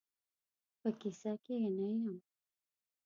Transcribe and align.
په 0.79 0.89
کیسه 0.99 1.31
کې 1.43 1.53
یې 1.61 1.69
نه 1.77 1.85
یم. 2.01 2.17